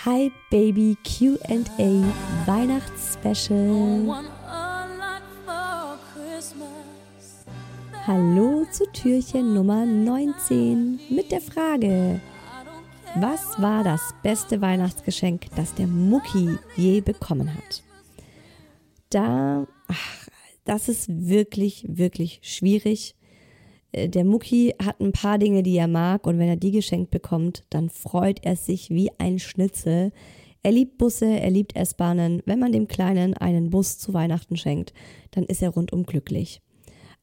Hi 0.00 0.32
Baby 0.50 0.96
QA 1.04 1.62
Weihnachtsspecial. 2.46 4.24
Hallo 8.04 8.66
zu 8.72 8.84
Türchen 8.92 9.54
Nummer 9.54 9.86
19 9.86 10.98
mit 11.08 11.30
der 11.30 11.40
Frage: 11.40 12.20
Was 13.14 13.62
war 13.62 13.84
das 13.84 14.12
beste 14.24 14.60
Weihnachtsgeschenk, 14.60 15.46
das 15.54 15.72
der 15.74 15.86
Mucki 15.86 16.58
je 16.74 17.00
bekommen 17.00 17.54
hat? 17.54 17.84
Da, 19.10 19.68
ach, 19.86 20.26
das 20.64 20.88
ist 20.88 21.28
wirklich, 21.28 21.84
wirklich 21.86 22.40
schwierig. 22.42 23.14
Äh, 23.92 24.08
der 24.08 24.24
Mucki 24.24 24.74
hat 24.82 25.00
ein 25.00 25.12
paar 25.12 25.38
Dinge, 25.38 25.62
die 25.62 25.76
er 25.76 25.88
mag 25.88 26.26
und 26.26 26.38
wenn 26.38 26.48
er 26.48 26.56
die 26.56 26.72
geschenkt 26.72 27.10
bekommt, 27.10 27.64
dann 27.70 27.90
freut 27.90 28.44
er 28.44 28.56
sich 28.56 28.90
wie 28.90 29.10
ein 29.18 29.38
Schnitzel. 29.38 30.12
Er 30.62 30.72
liebt 30.72 30.98
Busse, 30.98 31.26
er 31.26 31.50
liebt 31.50 31.76
S-Bahnen. 31.76 32.42
Wenn 32.46 32.58
man 32.58 32.72
dem 32.72 32.88
Kleinen 32.88 33.34
einen 33.34 33.70
Bus 33.70 33.98
zu 33.98 34.14
Weihnachten 34.14 34.56
schenkt, 34.56 34.92
dann 35.32 35.44
ist 35.44 35.62
er 35.62 35.70
rundum 35.70 36.04
glücklich. 36.04 36.60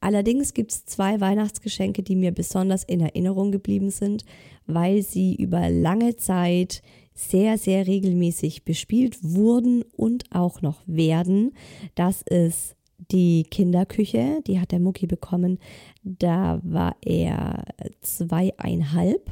Allerdings 0.00 0.54
gibt 0.54 0.72
es 0.72 0.86
zwei 0.86 1.20
Weihnachtsgeschenke, 1.20 2.02
die 2.02 2.16
mir 2.16 2.32
besonders 2.32 2.84
in 2.84 3.00
Erinnerung 3.00 3.52
geblieben 3.52 3.90
sind, 3.90 4.24
weil 4.66 5.02
sie 5.02 5.34
über 5.34 5.68
lange 5.68 6.16
Zeit 6.16 6.82
sehr, 7.14 7.58
sehr 7.58 7.86
regelmäßig 7.86 8.64
bespielt 8.64 9.18
wurden 9.22 9.84
und 9.96 10.24
auch 10.32 10.62
noch 10.62 10.80
werden. 10.86 11.52
Das 11.94 12.22
ist 12.22 12.76
die 13.10 13.44
Kinderküche, 13.44 14.40
die 14.46 14.60
hat 14.60 14.72
der 14.72 14.80
Mucki 14.80 15.06
bekommen. 15.06 15.58
Da 16.02 16.60
war 16.62 16.96
er 17.02 17.64
zweieinhalb. 18.00 19.30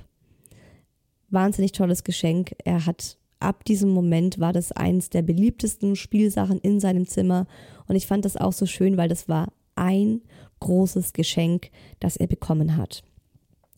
Wahnsinnig 1.30 1.72
tolles 1.72 2.04
Geschenk. 2.04 2.54
Er 2.64 2.86
hat 2.86 3.18
ab 3.40 3.64
diesem 3.64 3.90
Moment 3.90 4.38
war 4.38 4.52
das 4.52 4.72
eins 4.72 5.10
der 5.10 5.22
beliebtesten 5.22 5.96
Spielsachen 5.96 6.58
in 6.58 6.80
seinem 6.80 7.06
Zimmer. 7.06 7.46
Und 7.86 7.96
ich 7.96 8.06
fand 8.06 8.24
das 8.24 8.36
auch 8.36 8.52
so 8.52 8.66
schön, 8.66 8.96
weil 8.96 9.08
das 9.08 9.28
war 9.28 9.52
ein 9.74 10.22
großes 10.60 11.12
Geschenk, 11.12 11.70
das 12.00 12.16
er 12.16 12.26
bekommen 12.26 12.76
hat. 12.76 13.04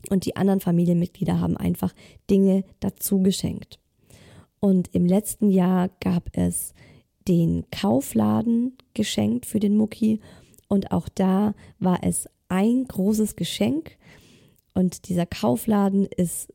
Und 0.09 0.25
die 0.25 0.37
anderen 0.37 0.61
Familienmitglieder 0.61 1.41
haben 1.41 1.57
einfach 1.57 1.93
Dinge 2.31 2.65
dazu 2.81 3.21
geschenkt. 3.21 3.79
Und 4.61 4.95
im 4.95 5.07
letzten 5.07 5.51
Jahr 5.51 5.91
gab 6.01 6.31
es 6.33 6.75
den 7.31 7.65
Kaufladen 7.71 8.77
geschenkt 8.93 9.47
für 9.47 9.61
den 9.61 9.77
Mucki 9.77 10.21
und 10.69 10.91
auch 10.91 11.09
da 11.09 11.55
war 11.79 12.01
es 12.03 12.29
ein 12.49 12.85
großes 12.85 13.37
Geschenk 13.37 13.97
und 14.75 15.09
dieser 15.09 15.27
Kaufladen 15.27 16.07
ist 16.07 16.53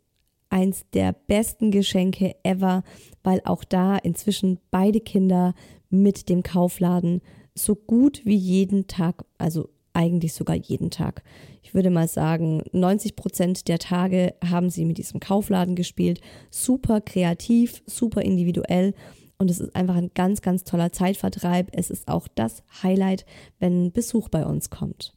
eins 0.49 0.85
der 0.93 1.13
besten 1.13 1.71
Geschenke 1.71 2.35
ever, 2.43 2.83
weil 3.23 3.41
auch 3.45 3.63
da 3.63 3.97
inzwischen 3.97 4.59
beide 4.69 4.99
Kinder 4.99 5.53
mit 5.89 6.27
dem 6.27 6.43
Kaufladen 6.43 7.21
so 7.55 7.75
gut 7.75 8.21
wie 8.25 8.35
jeden 8.35 8.87
Tag, 8.87 9.23
also 9.37 9.69
eigentlich 9.93 10.33
sogar 10.33 10.57
jeden 10.57 10.91
Tag. 10.91 11.23
Ich 11.63 11.73
würde 11.73 11.89
mal 11.89 12.09
sagen, 12.09 12.63
90 12.73 13.15
Prozent 13.15 13.67
der 13.69 13.79
Tage 13.79 14.35
haben 14.43 14.69
sie 14.69 14.83
mit 14.83 14.97
diesem 14.97 15.21
Kaufladen 15.21 15.75
gespielt. 15.75 16.19
Super 16.51 16.99
kreativ, 16.99 17.81
super 17.85 18.21
individuell 18.21 18.93
und 19.37 19.49
es 19.49 19.59
ist 19.59 19.75
einfach 19.75 19.95
ein 19.95 20.11
ganz, 20.13 20.41
ganz 20.41 20.63
toller 20.63 20.91
Zeitvertreib. 20.91 21.69
Es 21.71 21.89
ist 21.89 22.07
auch 22.07 22.27
das 22.27 22.63
Highlight, 22.83 23.25
wenn 23.59 23.91
Besuch 23.91 24.29
bei 24.29 24.45
uns 24.45 24.69
kommt. 24.69 25.13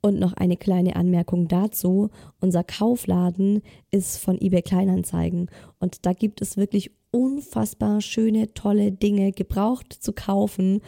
Und 0.00 0.18
noch 0.18 0.34
eine 0.34 0.58
kleine 0.58 0.96
Anmerkung 0.96 1.48
dazu. 1.48 2.10
Unser 2.40 2.62
Kaufladen 2.62 3.62
ist 3.90 4.18
von 4.18 4.38
eBay 4.38 4.60
Kleinanzeigen 4.60 5.50
und 5.78 6.04
da 6.04 6.12
gibt 6.12 6.42
es 6.42 6.58
wirklich 6.58 6.90
unfassbar 7.10 8.00
schöne, 8.00 8.52
tolle 8.52 8.92
Dinge 8.92 9.32
gebraucht 9.32 9.92
zu 9.92 10.12
kaufen 10.12 10.82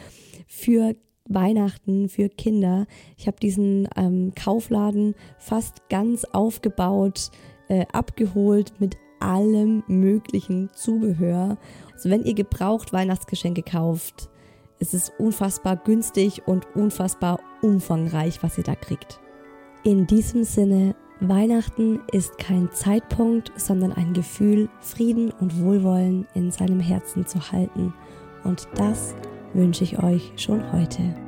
für 0.45 0.95
Weihnachten 1.29 2.09
für 2.09 2.29
Kinder. 2.29 2.85
Ich 3.17 3.27
habe 3.27 3.37
diesen 3.39 3.87
ähm, 3.95 4.33
Kaufladen 4.35 5.15
fast 5.39 5.89
ganz 5.89 6.25
aufgebaut, 6.25 7.31
äh, 7.69 7.85
abgeholt 7.91 8.73
mit 8.79 8.97
allem 9.19 9.83
möglichen 9.87 10.69
Zubehör. 10.73 11.57
Also 11.93 12.09
wenn 12.09 12.23
ihr 12.23 12.33
gebraucht 12.33 12.93
Weihnachtsgeschenke 12.93 13.63
kauft, 13.63 14.29
ist 14.79 14.93
es 14.93 15.11
unfassbar 15.17 15.75
günstig 15.75 16.47
und 16.47 16.67
unfassbar 16.75 17.39
umfangreich, 17.61 18.43
was 18.43 18.57
ihr 18.57 18.63
da 18.63 18.75
kriegt. 18.75 19.19
In 19.83 20.05
diesem 20.05 20.43
Sinne, 20.43 20.95
Weihnachten 21.19 22.01
ist 22.11 22.37
kein 22.37 22.71
Zeitpunkt, 22.71 23.51
sondern 23.55 23.91
ein 23.93 24.13
Gefühl, 24.13 24.69
Frieden 24.81 25.31
und 25.39 25.59
Wohlwollen 25.61 26.27
in 26.35 26.51
seinem 26.51 26.79
Herzen 26.79 27.25
zu 27.25 27.51
halten. 27.51 27.93
Und 28.43 28.67
das 28.75 29.15
wünsche 29.53 29.83
ich 29.83 30.01
euch 30.03 30.31
schon 30.35 30.71
heute. 30.71 31.26